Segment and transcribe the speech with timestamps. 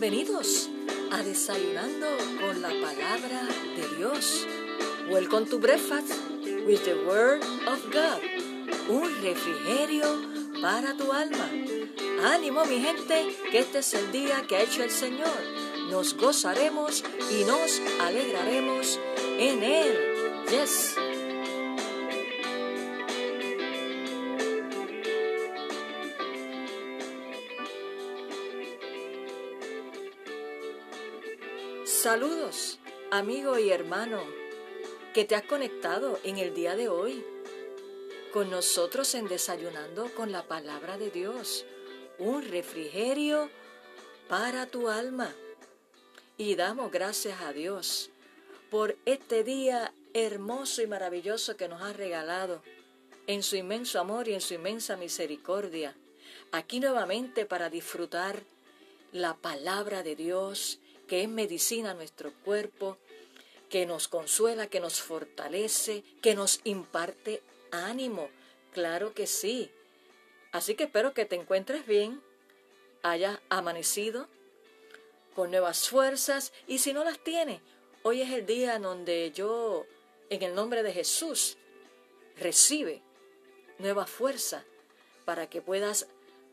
[0.00, 0.70] Bienvenidos
[1.12, 2.06] a Desayunando
[2.40, 3.42] con la Palabra
[3.76, 4.46] de Dios.
[5.10, 6.14] Welcome to breakfast
[6.66, 8.22] with the Word of God.
[8.88, 10.06] Un refrigerio
[10.62, 11.50] para tu alma.
[12.32, 15.38] Ánimo mi gente, que este es el día que ha hecho el Señor.
[15.90, 18.98] Nos gozaremos y nos alegraremos
[19.38, 19.98] en Él.
[20.50, 20.96] Yes.
[32.02, 32.78] Saludos,
[33.10, 34.22] amigo y hermano,
[35.12, 37.22] que te has conectado en el día de hoy
[38.32, 41.66] con nosotros en Desayunando con la Palabra de Dios,
[42.18, 43.50] un refrigerio
[44.30, 45.34] para tu alma.
[46.38, 48.08] Y damos gracias a Dios
[48.70, 52.62] por este día hermoso y maravilloso que nos ha regalado
[53.26, 55.94] en su inmenso amor y en su inmensa misericordia.
[56.50, 58.42] Aquí nuevamente para disfrutar
[59.12, 60.78] la palabra de Dios
[61.10, 62.96] que es medicina a nuestro cuerpo,
[63.68, 68.30] que nos consuela, que nos fortalece, que nos imparte ánimo.
[68.72, 69.72] Claro que sí.
[70.52, 72.22] Así que espero que te encuentres bien,
[73.02, 74.28] hayas amanecido
[75.34, 77.60] con nuevas fuerzas y si no las tienes,
[78.04, 79.86] hoy es el día en donde yo,
[80.28, 81.58] en el nombre de Jesús,
[82.36, 83.02] recibe
[83.78, 84.64] nueva fuerza
[85.24, 86.06] para que puedas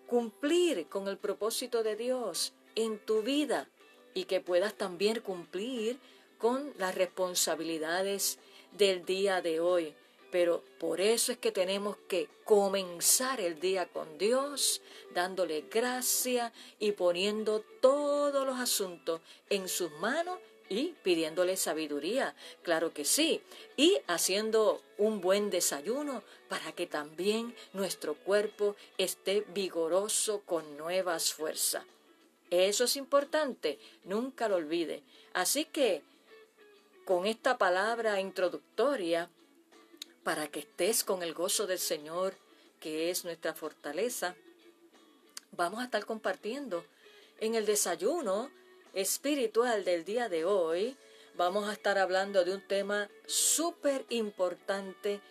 [0.08, 3.69] cumplir con el propósito de Dios en tu vida
[4.17, 5.99] y que puedas también cumplir
[6.39, 8.39] con las responsabilidades
[8.71, 9.93] del día de hoy.
[10.31, 14.81] Pero por eso es que tenemos que comenzar el día con Dios,
[15.13, 23.05] dándole gracia y poniendo todos los asuntos en sus manos y pidiéndole sabiduría, claro que
[23.05, 23.39] sí,
[23.77, 31.86] y haciendo un buen desayuno para que también nuestro cuerpo esté vigoroso con nuevas fuerzas.
[32.49, 35.03] Eso es importante, nunca lo olvide.
[35.33, 36.02] Así que,
[37.05, 39.30] con esta palabra introductoria,
[40.23, 42.36] para que estés con el gozo del Señor,
[42.80, 44.36] que es nuestra fortaleza,
[45.52, 46.86] vamos a estar compartiendo
[47.39, 48.49] en el desayuno
[48.93, 50.97] espiritual del día de hoy,
[51.36, 55.21] vamos a estar hablando de un tema súper importante,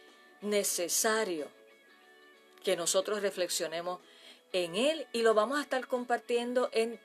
[0.41, 1.49] necesario,
[2.63, 4.01] que nosotros reflexionemos
[4.53, 6.99] en él y lo vamos a estar compartiendo en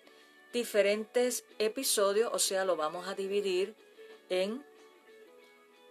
[0.51, 3.75] diferentes episodios, o sea, lo vamos a dividir
[4.29, 4.63] en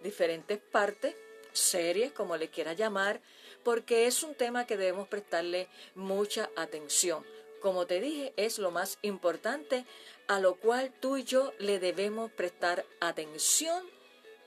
[0.03, 1.15] diferentes partes,
[1.53, 3.21] series, como le quiera llamar,
[3.63, 7.25] porque es un tema que debemos prestarle mucha atención.
[7.61, 9.85] Como te dije, es lo más importante
[10.27, 13.85] a lo cual tú y yo le debemos prestar atención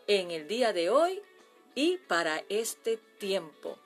[0.07, 1.23] en el día de hoy
[1.75, 3.79] y para este tiempo.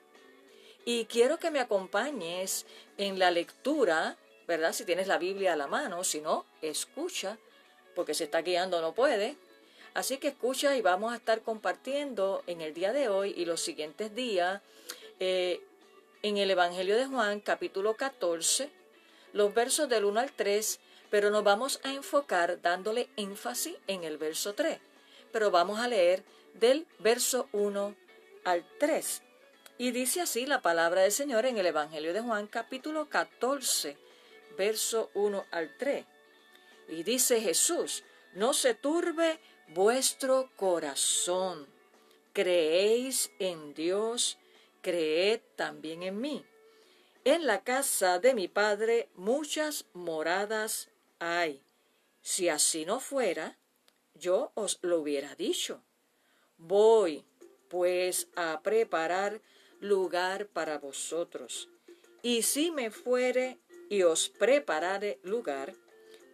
[0.85, 2.65] Y quiero que me acompañes
[2.97, 4.17] en la lectura
[4.49, 4.73] ¿verdad?
[4.73, 7.37] Si tienes la Biblia a la mano, si no, escucha,
[7.93, 9.35] porque se está guiando no puede.
[9.93, 13.61] Así que escucha y vamos a estar compartiendo en el día de hoy y los
[13.61, 14.63] siguientes días
[15.19, 15.61] eh,
[16.23, 18.71] en el Evangelio de Juan, capítulo 14,
[19.33, 20.79] los versos del 1 al 3,
[21.11, 24.79] pero nos vamos a enfocar dándole énfasis en el verso 3.
[25.31, 26.23] Pero vamos a leer
[26.55, 27.95] del verso 1
[28.45, 29.21] al 3.
[29.77, 34.08] Y dice así la palabra del Señor en el Evangelio de Juan, capítulo 14
[34.59, 36.05] verso 1 al 3.
[36.89, 38.03] Y dice Jesús,
[38.33, 39.39] no se turbe
[39.69, 41.65] vuestro corazón.
[42.33, 44.37] Creéis en Dios,
[44.81, 46.45] creed también en mí.
[47.23, 50.89] En la casa de mi Padre muchas moradas
[51.19, 51.61] hay.
[52.21, 53.57] Si así no fuera,
[54.13, 55.81] yo os lo hubiera dicho.
[56.57, 57.23] Voy,
[57.69, 59.41] pues, a preparar
[59.79, 61.69] lugar para vosotros.
[62.21, 63.59] Y si me fuere
[63.89, 65.73] y os prepararé lugar,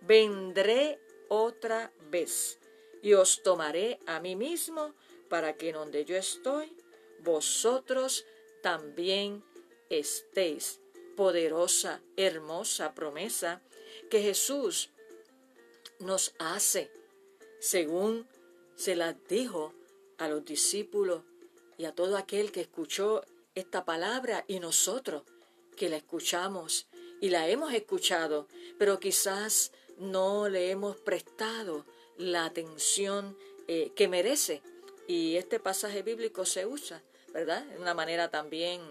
[0.01, 0.99] vendré
[1.29, 2.59] otra vez
[3.01, 4.93] y os tomaré a mí mismo
[5.29, 6.75] para que en donde yo estoy,
[7.19, 8.25] vosotros
[8.61, 9.43] también
[9.89, 10.81] estéis.
[11.15, 13.61] Poderosa, hermosa promesa
[14.09, 14.89] que Jesús
[15.99, 16.91] nos hace,
[17.59, 18.27] según
[18.75, 19.73] se la dijo
[20.17, 21.23] a los discípulos
[21.77, 23.23] y a todo aquel que escuchó
[23.53, 25.23] esta palabra y nosotros
[25.77, 26.87] que la escuchamos
[27.21, 28.47] y la hemos escuchado,
[28.77, 31.85] pero quizás no le hemos prestado
[32.17, 34.61] la atención eh, que merece.
[35.07, 37.03] Y este pasaje bíblico se usa,
[37.33, 37.63] ¿verdad?
[37.65, 38.81] De una manera también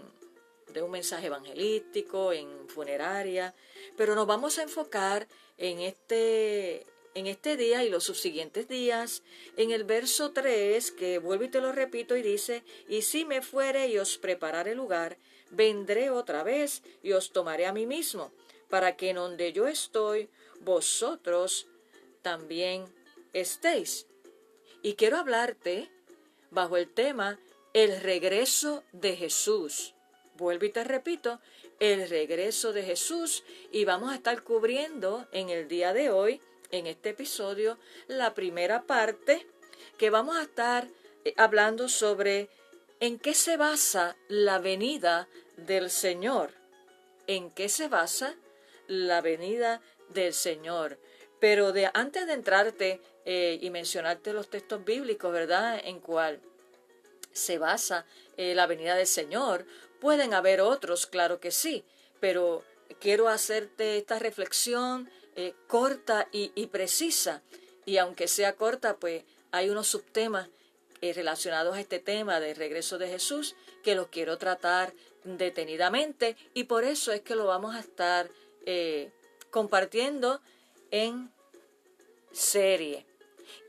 [0.72, 3.54] de un mensaje evangelístico, en funeraria,
[3.96, 6.84] pero nos vamos a enfocar en este,
[7.14, 9.22] en este día y los subsiguientes días,
[9.56, 13.40] en el verso 3, que vuelvo y te lo repito y dice, y si me
[13.40, 15.16] fuere y os prepararé lugar,
[15.54, 18.32] vendré otra vez y os tomaré a mí mismo,
[18.68, 20.28] para que en donde yo estoy,
[20.60, 21.66] vosotros
[22.22, 22.84] también
[23.32, 24.06] estéis.
[24.82, 25.90] Y quiero hablarte
[26.50, 27.38] bajo el tema
[27.72, 29.94] el regreso de Jesús.
[30.36, 31.40] Vuelvo y te repito,
[31.80, 36.40] el regreso de Jesús y vamos a estar cubriendo en el día de hoy,
[36.70, 39.46] en este episodio, la primera parte
[39.98, 40.88] que vamos a estar
[41.24, 42.48] eh, hablando sobre
[43.00, 46.52] en qué se basa la venida del Señor.
[47.26, 48.34] ¿En qué se basa
[48.86, 49.80] la venida
[50.10, 50.98] del Señor?
[51.40, 55.80] Pero de, antes de entrarte eh, y mencionarte los textos bíblicos, ¿verdad?
[55.84, 56.40] En cuál
[57.32, 58.06] se basa
[58.36, 59.66] eh, la venida del Señor,
[60.00, 61.84] pueden haber otros, claro que sí,
[62.20, 62.62] pero
[63.00, 67.42] quiero hacerte esta reflexión eh, corta y, precisa.
[67.84, 70.48] Y aunque sea corta, pues hay unos subtemas
[71.12, 74.92] relacionados a este tema del regreso de Jesús que los quiero tratar
[75.24, 78.30] detenidamente y por eso es que lo vamos a estar
[79.50, 80.40] compartiendo
[80.90, 81.30] en
[82.32, 83.06] serie.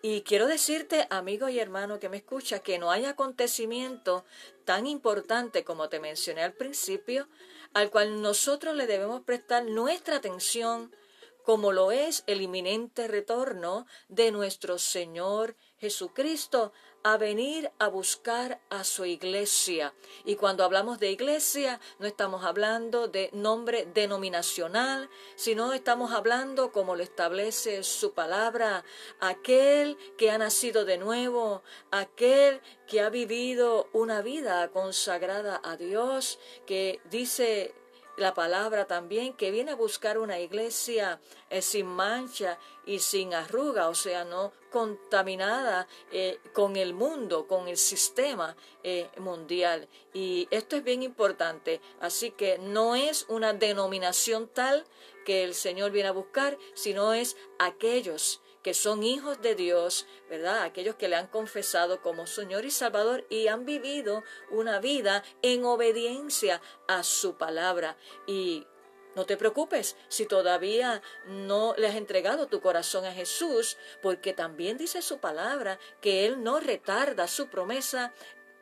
[0.02, 4.24] Y quiero decirte, amigo y hermano que me escucha, que no hay acontecimiento
[4.64, 7.28] tan importante como te mencioné al principio,
[7.74, 10.96] al cual nosotros le debemos prestar nuestra atención,
[11.44, 16.72] como lo es el inminente retorno de nuestro Señor Jesucristo
[17.06, 19.94] a venir a buscar a su iglesia.
[20.24, 26.96] Y cuando hablamos de iglesia, no estamos hablando de nombre denominacional, sino estamos hablando, como
[26.96, 28.84] lo establece su palabra,
[29.20, 31.62] aquel que ha nacido de nuevo,
[31.92, 37.76] aquel que ha vivido una vida consagrada a Dios, que dice
[38.18, 41.20] la palabra también que viene a buscar una iglesia
[41.50, 47.68] eh, sin mancha y sin arruga, o sea, no contaminada eh, con el mundo, con
[47.68, 49.88] el sistema eh, mundial.
[50.14, 51.82] Y esto es bien importante.
[52.00, 54.86] Así que no es una denominación tal
[55.26, 60.64] que el Señor viene a buscar, sino es aquellos que son hijos de Dios, ¿verdad?
[60.64, 65.64] Aquellos que le han confesado como Señor y Salvador y han vivido una vida en
[65.66, 67.96] obediencia a su palabra.
[68.26, 68.66] Y
[69.14, 74.80] no te preocupes si todavía no le has entregado tu corazón a Jesús, porque también
[74.80, 78.16] dice su palabra que Él no retarda su promesa.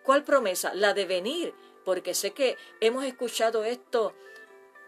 [0.04, 0.74] ¿Cuál promesa?
[0.74, 1.54] La de venir,
[1.86, 4.14] porque sé que hemos escuchado esto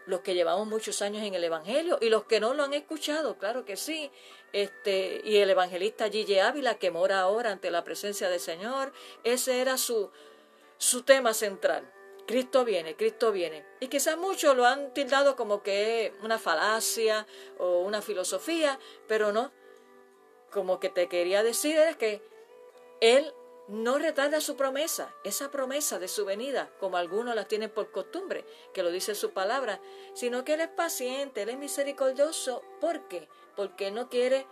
[0.06, 3.36] los que llevamos muchos años en el Evangelio y los que no lo han escuchado,
[3.38, 4.10] claro que sí.
[4.52, 8.92] Este, y el evangelista Gille Ávila, que mora ahora ante la presencia del Señor,
[9.24, 10.10] ese era su,
[10.78, 11.92] su tema central.
[12.26, 13.64] Cristo viene, Cristo viene.
[13.80, 17.26] Y quizás muchos lo han tildado como que una falacia
[17.58, 19.52] o una filosofía, pero no.
[20.50, 22.22] Como que te quería decir es que
[23.00, 23.32] Él
[23.68, 28.44] no retarda su promesa, esa promesa de su venida, como algunos la tienen por costumbre,
[28.72, 29.80] que lo dice su palabra,
[30.14, 32.62] sino que Él es paciente, Él es misericordioso.
[32.80, 33.28] ¿Por qué?
[33.56, 34.46] Porque no quiere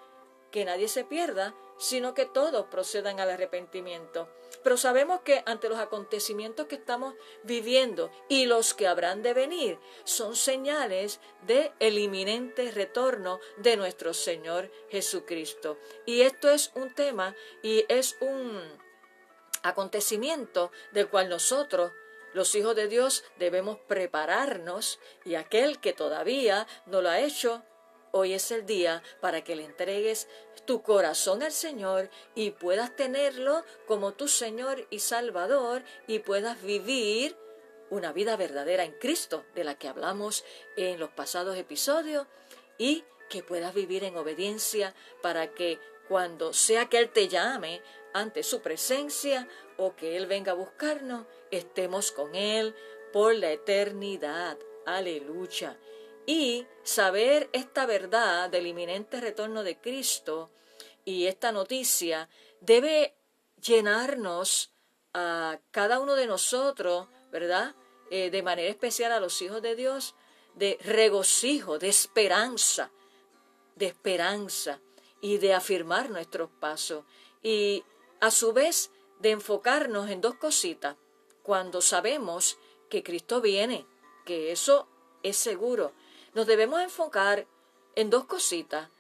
[0.51, 4.29] que nadie se pierda, sino que todos procedan al arrepentimiento.
[4.63, 9.81] Pero sabemos que ante los acontecimientos que estamos viviendo y los que habrán de venir,
[10.05, 15.77] son señales de el inminente retorno de nuestro Señor Jesucristo.
[16.07, 18.84] Y esto es un tema y es un
[19.65, 21.91] acontecimiento del cual nosotros,
[22.35, 27.65] los hijos de Dios, debemos prepararnos y aquel que todavía no lo ha hecho,
[28.13, 30.29] hoy es el día para que le entregues
[30.67, 37.37] tu corazón al Señor y puedas tenerlo como tu Señor y Salvador y puedas vivir
[37.91, 40.45] una vida verdadera en Cristo, de la que hablamos
[40.77, 42.27] en los pasados episodios,
[42.79, 45.79] y que puedas vivir en obediencia para que
[46.09, 47.83] cuando sea que Él te llame
[48.13, 52.75] ante su presencia o que Él venga a buscarnos, estemos con Él
[53.13, 54.59] por la eternidad.
[54.87, 55.79] Aleluya.
[56.27, 60.51] Y saber esta verdad del inminente retorno de Cristo
[61.05, 62.29] y esta noticia
[62.61, 63.15] debe
[63.61, 64.73] llenarnos
[65.13, 67.75] a cada uno de nosotros, ¿verdad?
[68.11, 70.15] Eh, de manera especial a los hijos de Dios,
[70.55, 72.91] de regocijo, de esperanza,
[73.77, 74.81] de esperanza
[75.25, 77.03] y de afirmar nuestros pasos.
[77.43, 77.83] Y
[78.21, 78.91] a su vez
[79.21, 80.97] de enfocarnos en dos cositas
[81.43, 82.59] cuando sabemos
[82.91, 83.87] que Cristo viene,
[84.27, 84.87] que eso
[85.23, 85.93] es seguro.
[86.35, 87.47] Nos debemos enfocar
[87.95, 88.91] en dos cositas.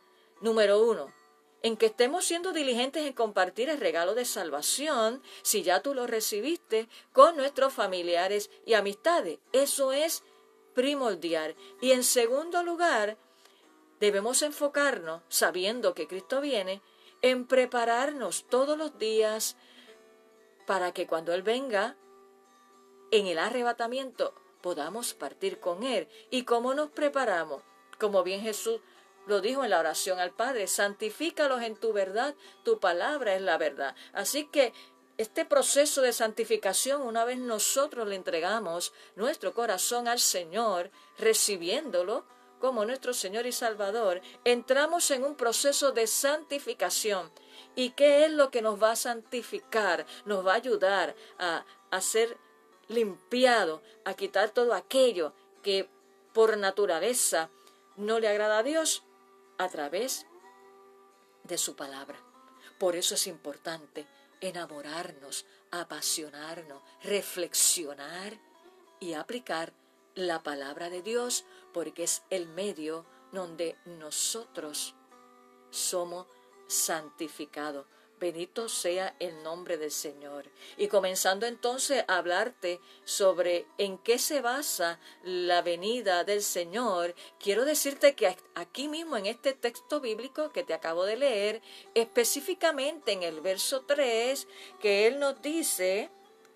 [0.40, 1.12] Número uno,
[1.60, 6.06] en que estemos siendo diligentes en compartir el regalo de salvación, si ya tú lo
[6.06, 9.40] recibiste, con nuestros familiares y amistades.
[9.52, 10.22] Eso es
[10.72, 11.54] primordial.
[11.82, 13.18] Y en segundo lugar,
[14.00, 16.82] debemos enfocarnos, sabiendo que Cristo viene,
[17.22, 19.56] en prepararnos todos los días
[20.66, 21.96] para que cuando Él venga,
[23.10, 26.08] en el arrebatamiento, podamos partir con Él.
[26.30, 27.62] ¿Y cómo nos preparamos?
[27.98, 28.80] Como bien Jesús
[29.26, 33.56] lo dijo en la oración al Padre, santifícalos en tu verdad, tu palabra es la
[33.56, 33.94] verdad.
[34.12, 34.72] Así que
[35.16, 42.26] este proceso de santificación, una vez nosotros le entregamos nuestro corazón al Señor, recibiéndolo
[42.64, 47.30] como nuestro Señor y Salvador, entramos en un proceso de santificación.
[47.76, 50.06] ¿Y qué es lo que nos va a santificar?
[50.24, 51.62] Nos va a ayudar a,
[52.00, 52.38] ser
[52.88, 55.90] limpiado, a quitar todo aquello que
[56.32, 57.50] por naturaleza
[57.96, 59.02] no le agrada a Dios
[59.58, 60.24] a través
[61.42, 62.18] de su palabra.
[62.78, 64.06] Por eso es importante
[64.40, 68.38] enamorarnos, apasionarnos, reflexionar
[69.00, 69.74] y aplicar
[70.14, 71.44] la palabra de Dios,
[71.74, 74.94] porque es el medio donde nosotros
[75.70, 76.26] somos
[76.66, 77.84] santificados.
[78.20, 80.46] Bendito sea el nombre del Señor.
[80.78, 87.64] Y comenzando entonces a hablarte sobre en qué se basa la venida del Señor, quiero
[87.64, 91.60] decirte que aquí mismo en este texto bíblico que te acabo de leer,
[91.94, 94.46] específicamente en el verso 3,
[94.80, 96.08] que Él nos dice,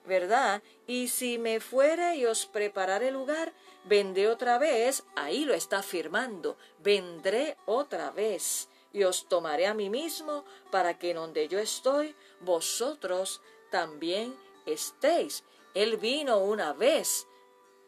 [0.07, 0.63] ¿verdad?
[0.87, 3.53] Y si me fuera y os prepararé lugar,
[3.85, 9.91] vendré otra vez, ahí lo está afirmando, vendré otra vez y os tomaré a mí
[9.91, 14.35] mismo para que en donde yo estoy, vosotros también
[14.67, 15.45] estéis.
[15.75, 17.27] Él vino una vez,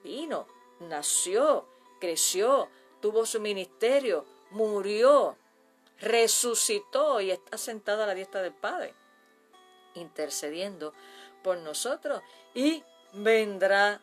[0.02, 0.46] vino,
[0.80, 1.66] nació,
[2.00, 2.68] creció,
[3.00, 5.36] tuvo su ministerio, murió,
[5.98, 8.94] resucitó y está sentado a la diestra del Padre,
[9.94, 10.92] intercediendo
[11.42, 12.22] por nosotros
[12.54, 12.82] y
[13.12, 14.00] vendrá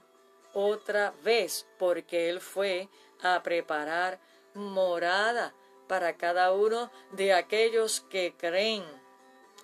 [0.57, 2.89] otra vez porque Él fue
[3.21, 4.19] a preparar
[4.55, 5.53] morada
[5.87, 8.83] para cada uno de aquellos que creen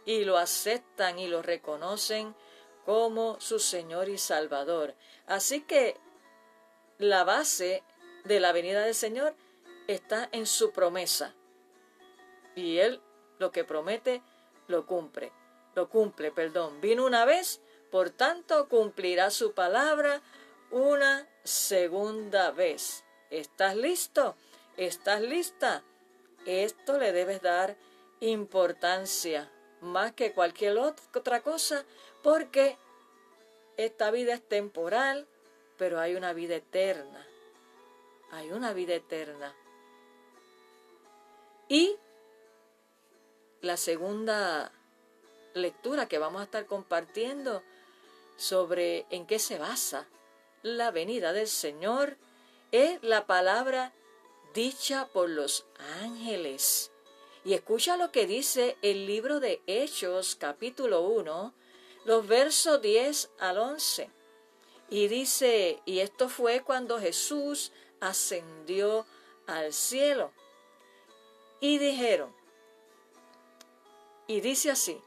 [0.05, 2.35] y lo aceptan y lo reconocen
[2.85, 4.93] como su Señor y Salvador.
[5.25, 5.97] Así que
[6.99, 7.83] la base
[8.23, 9.35] de la venida del Señor
[9.87, 11.33] está en su promesa.
[12.55, 13.01] Y Él
[13.39, 14.21] lo que promete
[14.67, 15.31] lo cumple.
[15.73, 16.81] Lo cumple, perdón.
[16.81, 20.21] Vino una vez, por tanto cumplirá su palabra
[20.73, 23.03] una segunda vez.
[23.29, 24.35] ¿Estás listo?
[24.75, 25.83] ¿Estás lista?
[26.47, 27.77] Esto le debes dar
[28.21, 29.51] importancia
[29.81, 31.85] más que cualquier otra cosa
[32.23, 32.77] porque
[33.77, 35.27] esta vida es temporal,
[35.77, 37.27] pero hay una vida eterna.
[38.31, 39.55] Hay una vida eterna.
[41.69, 41.97] Y
[43.61, 44.71] la segunda
[45.53, 47.61] lectura que vamos a estar compartiendo
[48.37, 50.07] sobre en qué se basa
[50.63, 52.17] la venida del Señor
[52.71, 53.93] es la palabra
[54.53, 55.65] dicha por los
[56.01, 56.91] ángeles.
[57.45, 61.53] Y escucha lo que dice el libro de Hechos capítulo 1,
[62.05, 64.09] los versos 10 al 11.
[64.89, 69.05] Y dice, y esto fue cuando Jesús ascendió
[69.45, 70.31] al cielo.
[71.59, 72.33] Y dijeron,
[74.27, 75.01] y dice así,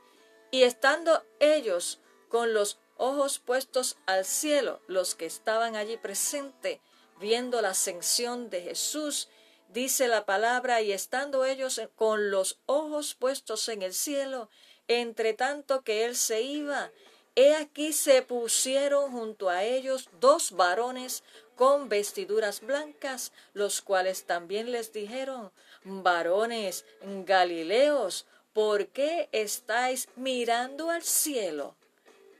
[0.51, 6.81] y estando ellos con los ojos puestos al cielo, los que estaban allí presentes,
[7.21, 9.29] viendo la ascensión de Jesús
[9.69, 14.49] dice la palabra, y estando ellos con los ojos puestos en el cielo,
[14.89, 16.91] entre tanto que él se iba,
[17.35, 21.23] he aquí se pusieron junto a ellos dos varones
[21.57, 25.53] con vestiduras blancas, los cuales también les dijeron,
[25.85, 31.77] varones Galileos, ¿por qué estáis mirando al cielo?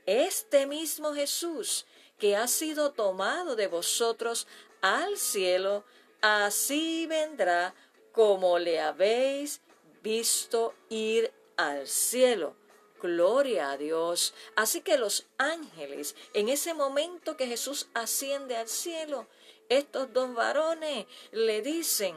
[0.07, 1.85] Este mismo Jesús,
[2.17, 4.47] que ha sido tomado de vosotros
[4.81, 5.83] al cielo,
[6.21, 7.75] así vendrá
[8.13, 9.61] como le habéis
[10.01, 12.55] visto ir al cielo.
[13.01, 14.33] Gloria a Dios.
[14.55, 19.27] Así que los ángeles, en ese momento que Jesús asciende al cielo,
[19.67, 22.15] estos dos varones le dicen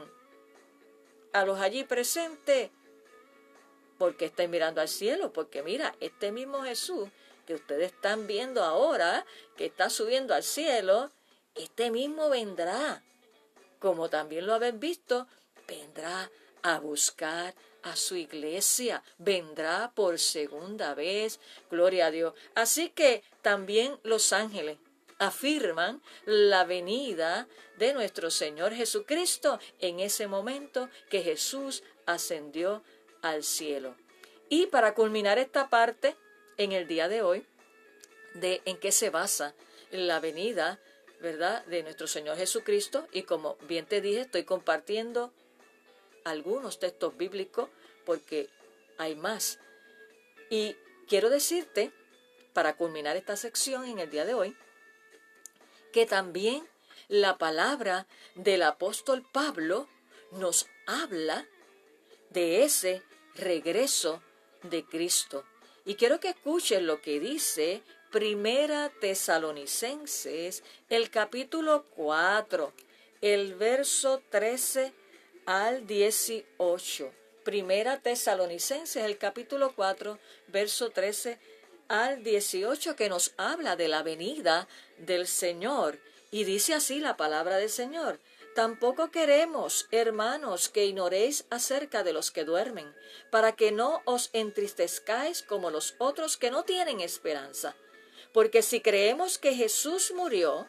[1.33, 2.71] a los allí presentes,
[3.97, 7.09] porque estén mirando al cielo, porque mira, este mismo Jesús
[7.51, 9.25] que ustedes están viendo ahora,
[9.57, 11.11] que está subiendo al cielo,
[11.55, 13.03] este mismo vendrá
[13.81, 15.27] como también lo habéis visto,
[15.67, 16.31] vendrá
[16.61, 21.39] a buscar a su iglesia, vendrá por segunda vez,
[21.69, 22.35] gloria a Dios.
[22.53, 24.77] Así que también los ángeles
[25.17, 32.83] afirman la venida de nuestro Señor Jesucristo en ese momento que Jesús ascendió
[33.23, 33.95] al cielo.
[34.47, 36.15] Y para culminar esta parte,
[36.63, 37.45] en el día de hoy,
[38.33, 39.53] de en qué se basa
[39.91, 40.79] la venida
[41.21, 45.31] ¿verdad?, de nuestro Señor Jesucristo y como bien te dije, estoy compartiendo
[46.23, 47.69] algunos textos bíblicos
[48.05, 48.49] porque
[48.97, 49.59] hay más.
[50.49, 50.75] Y
[51.07, 51.91] quiero decirte,
[52.53, 54.57] para culminar esta sección en el día de hoy,
[55.93, 56.67] que también
[57.07, 59.87] la palabra del apóstol Pablo
[60.31, 61.45] nos habla
[62.29, 63.03] de ese
[63.35, 64.21] regreso
[64.63, 65.45] de Cristo.
[65.85, 72.71] Y quiero que escuchen lo que dice Primera Tesalonicenses, el capítulo 4,
[73.21, 74.93] el verso 13
[75.45, 77.11] al 18.
[77.43, 80.19] Primera Tesalonicenses, el capítulo 4,
[80.49, 81.39] verso 13
[81.87, 84.67] al 18, que nos habla de la venida
[84.99, 85.99] del Señor.
[86.29, 88.19] Y dice así la palabra del Señor.
[88.53, 92.93] Tampoco queremos, hermanos, que ignoréis acerca de los que duermen,
[93.29, 97.75] para que no os entristezcáis como los otros que no tienen esperanza.
[98.33, 100.67] Porque si creemos que Jesús murió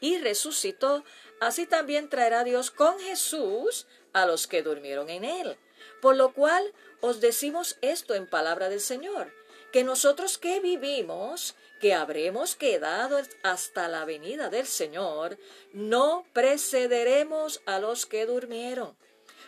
[0.00, 1.02] y resucitó,
[1.40, 5.56] así también traerá Dios con Jesús a los que durmieron en él.
[6.00, 9.32] Por lo cual os decimos esto en palabra del Señor,
[9.74, 15.36] que nosotros que vivimos, que habremos quedado hasta la venida del Señor,
[15.72, 18.96] no precederemos a los que durmieron,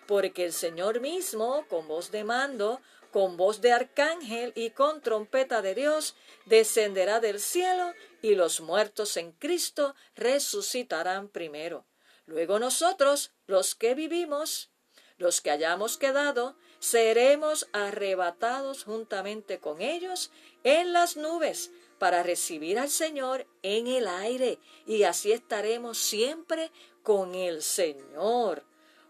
[0.08, 2.80] porque el Señor mismo, con voz de mando,
[3.12, 9.16] con voz de arcángel y con trompeta de Dios, descenderá del cielo y los muertos
[9.16, 11.86] en Cristo resucitarán primero.
[12.24, 14.72] Luego nosotros, los que vivimos,
[15.18, 16.56] los que hayamos quedado,
[16.86, 20.30] seremos arrebatados juntamente con ellos
[20.62, 26.70] en las nubes para recibir al Señor en el aire y así estaremos siempre
[27.02, 28.62] con el Señor.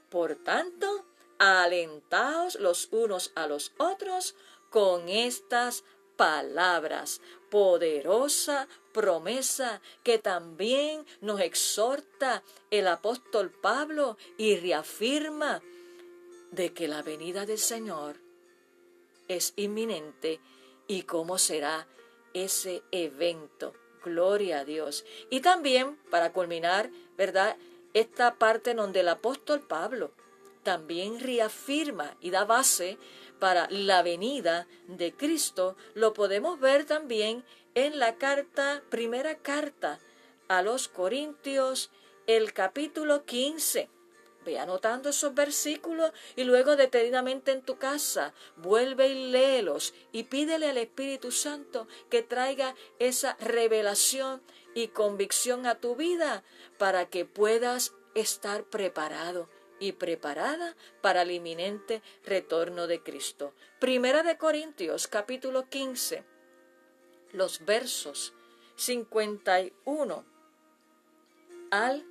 [0.09, 1.04] Por tanto,
[1.38, 4.37] alentaos los unos a los otros
[4.71, 5.85] con estas
[6.16, 15.61] palabras, poderosa promesa que también nos exhorta el apóstol Pablo y reafirma
[16.50, 18.16] de que la venida del Señor
[19.29, 20.40] es inminente
[20.87, 21.87] y cómo será
[22.35, 23.75] ese evento.
[24.05, 25.05] Gloria a Dios.
[25.31, 27.57] Y también, para culminar, ¿verdad?
[27.92, 30.12] Esta parte donde el apóstol Pablo
[30.62, 32.99] también reafirma y da base
[33.38, 37.44] para la venida de Cristo, lo podemos ver también
[37.75, 39.99] en la carta, primera carta
[40.49, 41.90] a los Corintios,
[42.27, 43.88] el capítulo 15.
[44.54, 50.78] Anotando esos versículos y luego detenidamente en tu casa vuelve y léelos y pídele al
[50.78, 54.40] Espíritu Santo que traiga esa revelación
[54.74, 56.44] y convicción a tu vida
[56.78, 59.48] para que puedas estar preparado
[59.80, 63.52] y preparada para el inminente retorno de Cristo.
[63.80, 66.24] Primera de Corintios capítulo 15,
[67.32, 68.32] los versos
[68.76, 70.24] 51
[71.70, 72.06] al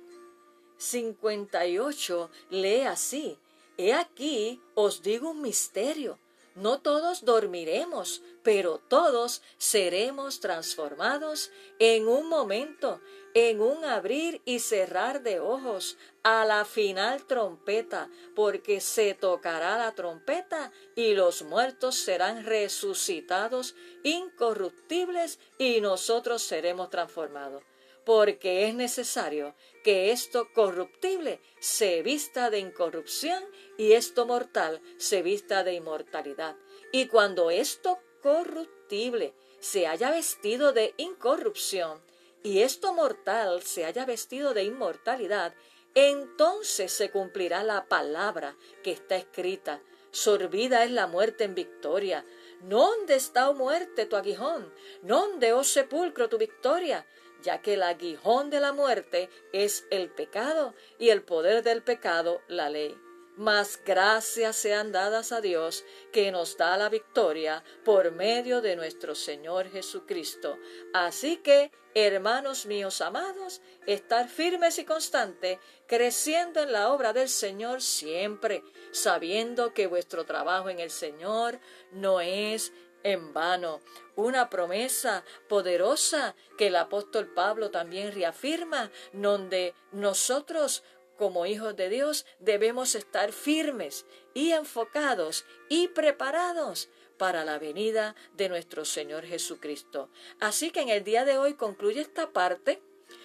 [0.78, 3.38] 58 lee así,
[3.78, 6.18] He aquí os digo un misterio.
[6.54, 13.02] No todos dormiremos, pero todos seremos transformados en un momento,
[13.34, 19.94] en un abrir y cerrar de ojos, a la final trompeta, porque se tocará la
[19.94, 27.62] trompeta y los muertos serán resucitados incorruptibles y nosotros seremos transformados
[28.06, 33.42] porque es necesario que esto corruptible se vista de incorrupción
[33.76, 36.54] y esto mortal se vista de inmortalidad.
[36.92, 42.00] Y cuando esto corruptible se haya vestido de incorrupción
[42.44, 45.52] y esto mortal se haya vestido de inmortalidad,
[45.96, 49.82] entonces se cumplirá la palabra que está escrita.
[50.12, 52.24] Sorbida es la muerte en victoria.
[52.60, 54.72] ¿Dónde está, oh muerte, tu aguijón?
[55.02, 57.04] ¿Dónde, oh sepulcro, tu victoria?
[57.42, 62.40] Ya que el aguijón de la muerte es el pecado y el poder del pecado
[62.48, 62.96] la ley.
[63.36, 69.14] Mas gracias sean dadas a Dios que nos da la victoria por medio de nuestro
[69.14, 70.58] Señor Jesucristo.
[70.94, 77.82] Así que, hermanos míos amados, estar firmes y constantes, creciendo en la obra del Señor
[77.82, 81.60] siempre, sabiendo que vuestro trabajo en el Señor
[81.92, 82.72] no es
[83.06, 83.80] en vano.
[84.16, 90.82] Una promesa poderosa que el apóstol Pablo también reafirma, donde nosotros
[91.16, 98.48] como hijos de Dios debemos estar firmes y enfocados y preparados para la venida de
[98.48, 100.10] nuestro Señor Jesucristo.
[100.40, 102.82] Así que en el día de hoy concluye esta parte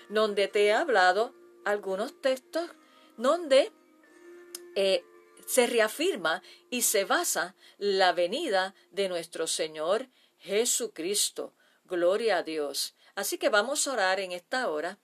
[0.10, 1.34] donde te he hablado
[1.66, 2.70] algunos textos
[3.18, 3.72] donde
[4.76, 5.04] eh,
[5.46, 10.08] se reafirma y se basa la venida de nuestro Señor
[10.40, 11.54] Jesucristo.
[11.86, 12.96] Gloria a Dios.
[13.16, 14.98] Así que vamos a orar en esta hora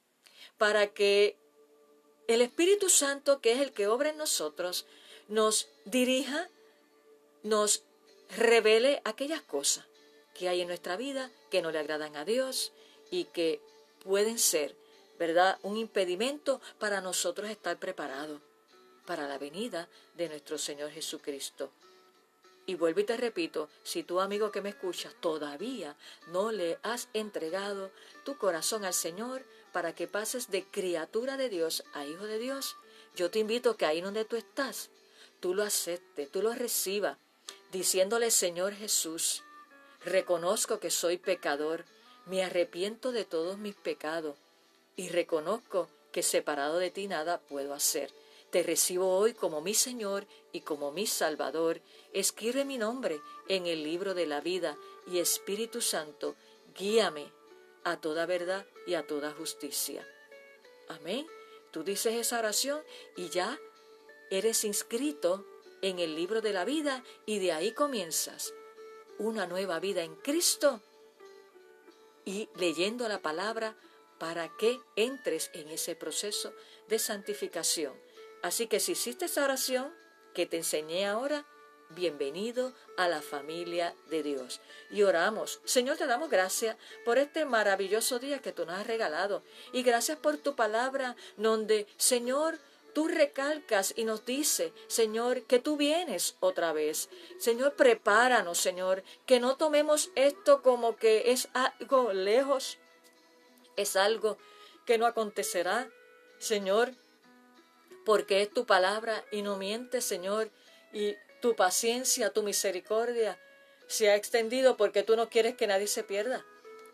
[0.58, 1.38] para que
[2.28, 4.86] el Espíritu Santo, que es el que obra en nosotros,
[5.28, 6.50] nos dirija,
[7.43, 7.84] nos
[8.36, 9.86] revele aquellas cosas
[10.34, 12.71] que hay en nuestra vida que no le agradan a Dios
[13.12, 13.62] y que
[14.04, 14.76] pueden ser,
[15.17, 18.41] ¿verdad?, un impedimento para nosotros estar preparados
[19.07, 21.71] para la venida de nuestro Señor Jesucristo.
[22.67, 25.95] Y vuelvo y te repito, si tú amigo que me escuchas todavía
[26.27, 27.91] no le has entregado
[28.25, 32.75] tu corazón al Señor para que pases de criatura de Dios a hijo de Dios,
[33.15, 34.89] yo te invito que ahí donde tú estás,
[35.39, 37.17] tú lo aceptes, tú lo recibas,
[37.71, 39.43] diciéndole Señor Jesús,
[40.03, 41.85] reconozco que soy pecador,
[42.25, 44.35] me arrepiento de todos mis pecados
[44.97, 48.11] y reconozco que separado de ti nada puedo hacer.
[48.51, 51.81] Te recibo hoy como mi Señor y como mi Salvador.
[52.13, 56.36] Escribe mi nombre en el libro de la vida y Espíritu Santo,
[56.77, 57.31] guíame
[57.83, 60.07] a toda verdad y a toda justicia.
[60.88, 61.27] Amén.
[61.71, 62.81] Tú dices esa oración
[63.17, 63.60] y ya
[64.29, 65.45] eres inscrito
[65.81, 68.53] en el libro de la vida y de ahí comienzas
[69.17, 70.81] una nueva vida en Cristo
[72.23, 73.75] y leyendo la palabra
[74.19, 76.53] para que entres en ese proceso
[76.88, 78.06] de santificación.
[78.41, 79.93] Así que si hiciste esa oración
[80.34, 81.45] que te enseñé ahora,
[81.89, 84.62] bienvenido a la familia de Dios.
[84.91, 89.43] Y oramos, Señor, te damos gracias por este maravilloso día que tú nos has regalado.
[89.71, 92.60] Y gracias por tu palabra, donde, Señor,
[92.93, 97.10] tú recalcas y nos dice, Señor, que tú vienes otra vez.
[97.39, 102.78] Señor, prepáranos, Señor, que no tomemos esto como que es algo lejos,
[103.76, 104.38] es algo
[104.86, 105.89] que no acontecerá.
[106.39, 106.93] Señor,
[108.07, 110.49] porque es tu palabra y no mientes, Señor,
[110.93, 113.37] y tu paciencia, tu misericordia
[113.87, 116.45] se ha extendido porque tú no quieres que nadie se pierda,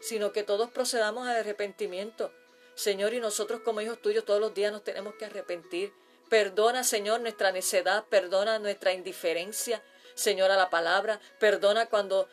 [0.02, 2.34] sino que todos procedamos al arrepentimiento.
[2.74, 5.94] Señor, y nosotros como hijos tuyos todos los días nos tenemos que arrepentir.
[6.32, 9.84] Perdona, Señor, nuestra necedad, perdona nuestra indiferencia,
[10.16, 12.28] Señor, a la palabra, perdona cuando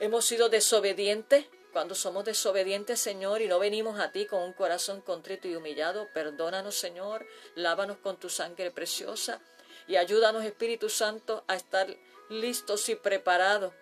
[0.00, 5.02] hemos sido desobedientes, cuando somos desobedientes, Señor, y no venimos a ti con un corazón
[5.02, 9.42] contrito y humillado, perdónanos, Señor, lávanos con tu sangre preciosa
[9.86, 11.86] y ayúdanos, Espíritu Santo, a estar
[12.30, 13.74] listos y preparados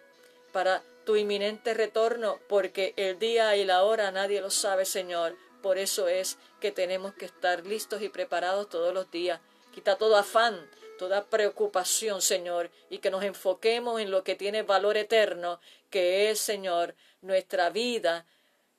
[0.52, 5.36] para tu inminente retorno, porque el día y la hora nadie lo sabe, Señor.
[5.62, 9.40] Por eso es que tenemos que estar listos y preparados todos los días.
[9.72, 14.96] Quita todo afán, toda preocupación, Señor, y que nos enfoquemos en lo que tiene valor
[14.96, 18.26] eterno, que es, Señor, nuestra vida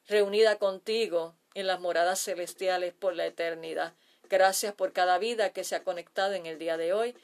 [0.08, 3.93] reunida contigo en las moradas celestiales por la eternidad.
[4.30, 7.15] Gracias por cada vida que se ha conectado en el día de hoy.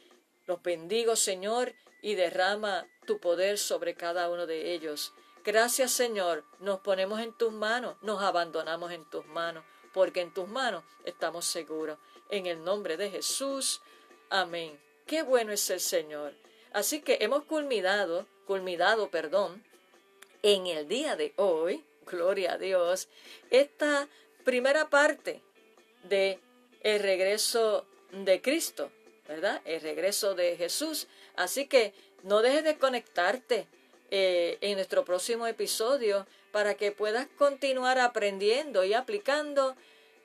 [0.48, 5.14] Los bendigo, Señor, y derrama tu poder sobre cada uno de ellos.
[5.44, 6.44] Gracias, Señor.
[6.60, 11.46] Nos ponemos en tus manos, nos abandonamos en tus manos, porque en tus manos estamos
[11.46, 11.98] seguros.
[12.30, 13.82] En el nombre de Jesús.
[14.34, 14.80] Amén.
[15.08, 16.34] Qué bueno es el Señor.
[16.72, 19.62] Así que hemos culminado, culminado, perdón,
[20.42, 23.10] en el día de hoy, gloria a Dios,
[23.50, 24.08] esta
[24.46, 25.42] primera parte
[26.04, 26.40] de
[26.82, 28.90] el regreso de Cristo,
[29.28, 29.62] ¿verdad?
[29.66, 31.08] El regreso de Jesús.
[31.36, 33.68] Así que no dejes de conectarte
[34.12, 39.76] eh, en nuestro próximo episodio para que puedas continuar aprendiendo y aplicando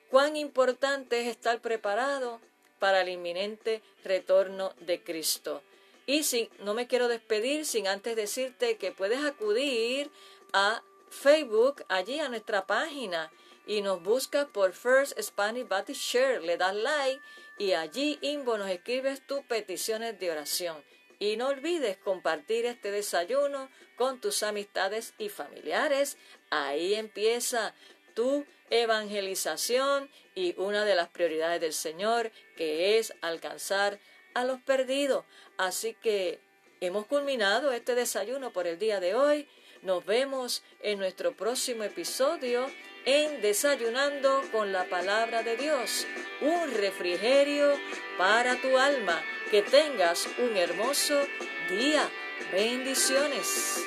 [0.09, 2.39] cuán importante es estar preparado
[2.79, 5.61] para el inminente retorno de Cristo.
[6.05, 10.09] Y si no me quiero despedir sin antes decirte que puedes acudir
[10.53, 13.31] a Facebook, allí a nuestra página,
[13.65, 16.41] y nos buscas por First Spanish Baptist Share.
[16.41, 17.21] Le das like
[17.57, 20.81] y allí, Inbo, nos escribes tus peticiones de oración.
[21.19, 26.17] Y no olvides compartir este desayuno con tus amistades y familiares.
[26.49, 27.73] Ahí empieza
[28.17, 33.99] tu evangelización y una de las prioridades del Señor, que es alcanzar
[34.33, 35.23] a los perdidos.
[35.57, 36.39] Así que
[36.81, 39.47] hemos culminado este desayuno por el día de hoy.
[39.83, 42.65] Nos vemos en nuestro próximo episodio
[43.05, 46.07] en Desayunando con la Palabra de Dios,
[46.41, 47.71] un refrigerio
[48.17, 49.21] para tu alma.
[49.51, 51.21] Que tengas un hermoso
[51.69, 52.09] día.
[52.51, 53.85] Bendiciones.